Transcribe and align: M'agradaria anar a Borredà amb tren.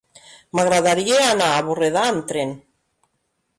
M'agradaria 0.59 1.19
anar 1.27 1.51
a 1.57 1.61
Borredà 1.69 2.07
amb 2.15 2.27
tren. 2.35 2.57